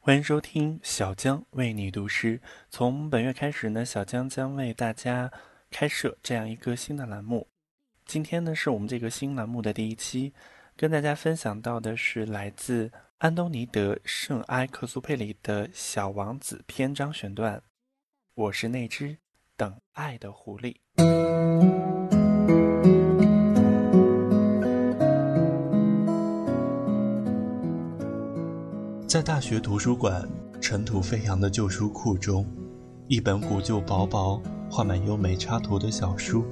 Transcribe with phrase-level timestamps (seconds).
[0.00, 2.40] 欢迎收听小江为你读诗。
[2.70, 5.30] 从本月开始呢，小江将为大家
[5.70, 7.48] 开设这样一个新的栏目。
[8.06, 10.32] 今天呢，是我们这个新栏目的第一期，
[10.76, 17.62] 跟大家分享到的是来自安东尼德·圣埃克苏佩里的《小王子》篇章选段。
[18.34, 19.18] 我是那只
[19.56, 20.76] 等爱的狐狸。
[29.08, 30.28] 在大学图书馆
[30.60, 32.44] 尘土飞扬的旧书库中，
[33.06, 34.38] 一本古旧薄薄、
[34.70, 36.44] 画满优美插图的小书，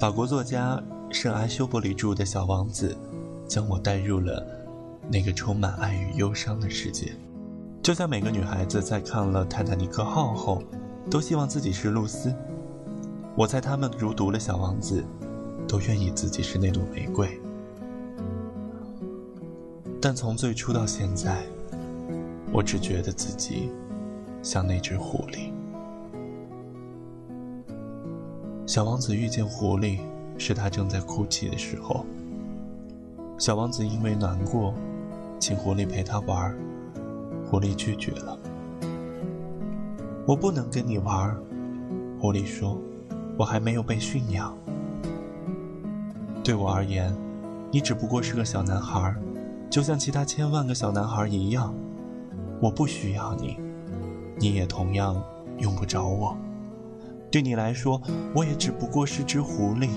[0.00, 2.96] 法国作家圣埃修伯里著的小王子，
[3.46, 4.42] 将我带入了
[5.10, 7.12] 那个充满爱与忧伤的世界。
[7.82, 10.62] 就像每个女孩子在看了《泰坦尼克号》后，
[11.10, 12.34] 都希望自己是露丝。
[13.36, 15.04] 我猜她们如读了《小王子》，
[15.68, 17.38] 都愿意自己是那朵玫瑰。
[20.04, 21.44] 但从最初到现在，
[22.52, 23.70] 我只觉得自己
[24.42, 25.52] 像那只狐狸。
[28.66, 30.00] 小王子遇见狐狸，
[30.36, 32.04] 是他正在哭泣的时候。
[33.38, 34.74] 小王子因为难过，
[35.38, 36.52] 请狐狸陪他玩，
[37.48, 38.36] 狐狸拒绝了。
[40.26, 41.32] 我不能跟你玩，
[42.18, 42.76] 狐狸说，
[43.38, 44.52] 我还没有被驯养。
[46.42, 47.16] 对我而言，
[47.70, 49.14] 你只不过是个小男孩。
[49.72, 51.74] 就像其他千万个小男孩一样，
[52.60, 53.58] 我不需要你，
[54.38, 55.18] 你也同样
[55.56, 56.36] 用不着我。
[57.30, 57.98] 对你来说，
[58.34, 59.88] 我也只不过是只狐狸，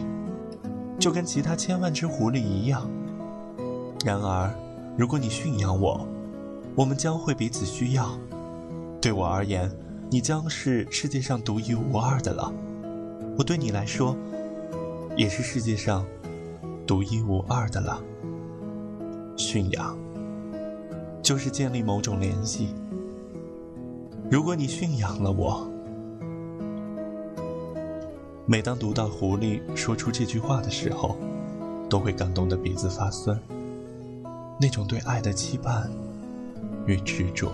[0.98, 2.90] 就跟其他千万只狐狸一样。
[4.06, 4.50] 然而，
[4.98, 6.08] 如果你驯养我，
[6.73, 8.18] 我们将会彼此需要。
[9.02, 9.70] 对我而言，
[10.09, 12.50] 你将是世界上独一无二的了。
[13.38, 14.16] 我对你来说，
[15.18, 16.06] 也是世界上
[16.88, 18.02] 独一无二的了。
[19.38, 19.97] 驯养，
[21.22, 22.73] 就是建立某种联系。
[24.31, 25.67] 如果你驯养了我，
[28.45, 31.18] 每当读到狐狸说出这句话的时候，
[31.90, 33.38] 都会感动得鼻子发酸。
[34.59, 35.91] 那种对爱的期盼
[36.85, 37.51] 与执着，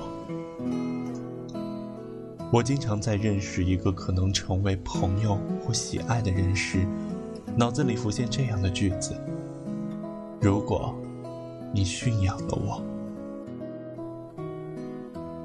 [2.53, 6.85] 我经常在认识一个可能成为朋友或喜爱的人时，
[7.57, 9.15] 脑子里浮现这样的句子：
[10.39, 10.95] 如果。
[11.73, 12.83] 你驯养了我。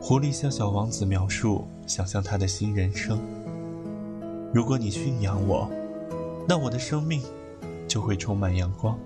[0.01, 3.19] 狐狸向小王子描述想象他的新人生。
[4.53, 5.69] 如果你驯养我，
[6.49, 7.23] 那我的生命
[7.89, 8.99] 就会充满阳光。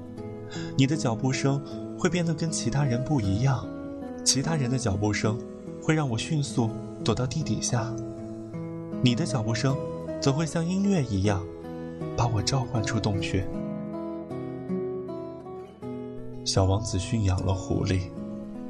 [0.76, 1.62] 你的脚步声
[1.98, 3.66] 会变得跟其他人不一样，
[4.24, 5.38] 其他人的脚步声
[5.82, 6.68] 会让我迅速
[7.02, 7.90] 躲到地底下。
[9.02, 9.76] 你的脚步声
[10.20, 11.42] 则会像音乐一样，
[12.16, 13.48] 把我召唤出洞穴。
[16.44, 18.02] 小王子驯养了狐狸，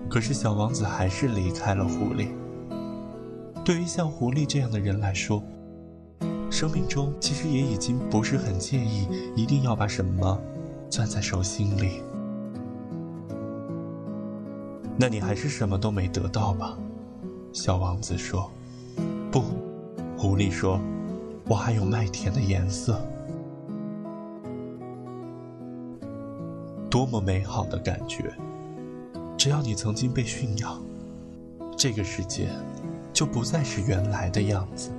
[0.09, 2.29] 可是小王子还是离开了狐狸。
[3.65, 5.43] 对于像狐狸这样的人来说，
[6.51, 10.39] 生命中其实也已经不是很介意一定要把什么
[10.91, 12.03] 攥在手心里。
[14.97, 16.77] 那你还是什么都没得到吧？
[17.53, 18.51] 小王子说。
[19.31, 19.43] 不，
[20.19, 20.81] 狐狸说，
[21.47, 23.01] 我还有麦田的颜色。
[26.91, 28.35] 多么美好的感觉！
[29.39, 30.83] 只要你曾经被驯养，
[31.77, 32.49] 这个世界
[33.13, 34.91] 就不再是原来的样子。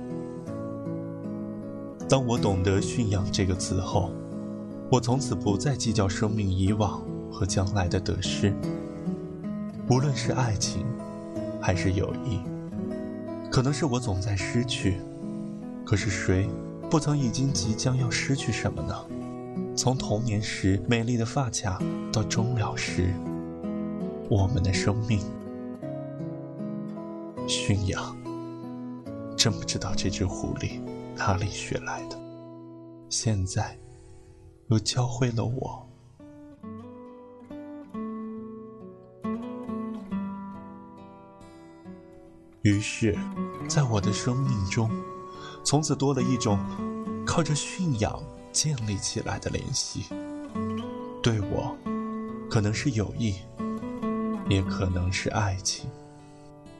[2.08, 4.10] 当我懂得“驯养”这个词后，
[4.90, 8.54] 我从此不再计较生命以往和将来的得失。
[9.90, 10.86] 无论是爱情，
[11.60, 12.40] 还是友谊，
[13.50, 14.96] 可能是我总在失去，
[15.84, 16.48] 可是谁
[16.90, 18.94] 不曾已经即将要失去什么呢？
[19.74, 23.12] 从童年时美丽的发卡，到终了时，
[24.28, 25.20] 我们的生命
[27.48, 28.16] 驯养，
[29.36, 30.80] 真不知道这只狐狸
[31.16, 32.16] 哪里学来的，
[33.08, 33.76] 现在
[34.68, 35.88] 又教会了我。
[42.60, 43.18] 于是，
[43.68, 44.88] 在我的生命中，
[45.64, 46.56] 从此多了一种
[47.26, 48.22] 靠着驯养。
[48.52, 50.04] 建立起来的联系，
[51.22, 51.74] 对我，
[52.50, 53.36] 可能是友谊，
[54.48, 55.88] 也可能是爱情。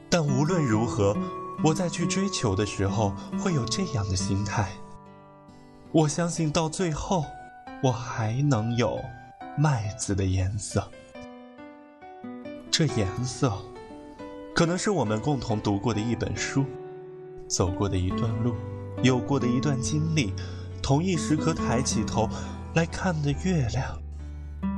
[0.07, 1.17] 但无论如何，
[1.63, 4.71] 我在去追求的时候，会有这样的心态。
[5.91, 7.25] 我相信到最后，
[7.81, 8.99] 我还能有
[9.57, 10.87] 麦子的颜色。
[12.69, 13.51] 这颜色，
[14.53, 16.63] 可能是我们共同读过的一本书，
[17.47, 18.53] 走过的一段路，
[19.01, 20.33] 有过的一段经历。
[20.83, 22.29] 同一时刻抬起头
[22.75, 23.97] 来看的月亮，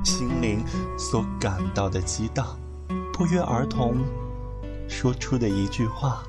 [0.03, 0.63] 心灵
[0.99, 2.57] 所感到的激荡，
[3.11, 3.95] 不约而同
[4.87, 6.23] 说出的一句话。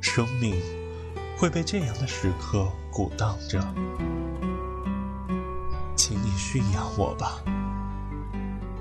[0.00, 0.56] 生命
[1.36, 3.60] 会被这样的时刻鼓荡着，
[5.94, 7.42] 请你驯养我吧。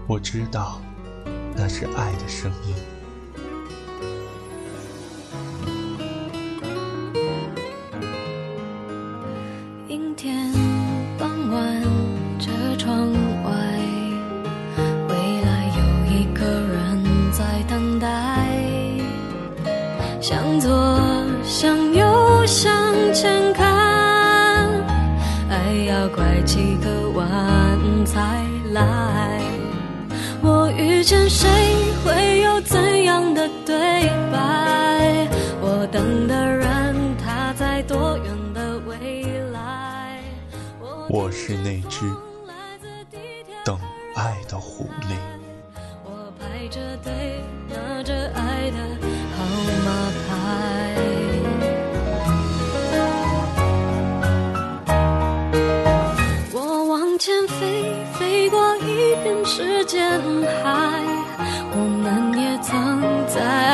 [0.08, 0.80] 我知道，
[1.54, 2.93] 那是爱的声音。
[26.04, 27.26] 要拐几个弯
[28.06, 28.20] 才
[28.74, 29.42] 来。
[30.42, 31.48] 我遇见谁，
[32.04, 35.30] 会有怎样的对白？
[35.62, 39.24] 我等的人，他在多远的未
[39.54, 40.20] 来？
[41.08, 42.12] 我是那只
[43.64, 43.80] 等
[44.16, 45.16] 爱的狐狸。
[46.04, 48.78] 我排着队，拿着爱的
[49.38, 49.46] 号
[49.86, 51.33] 码牌。